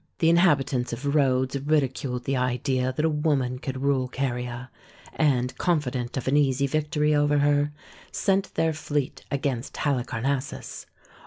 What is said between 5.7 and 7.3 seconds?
fident of an easy victory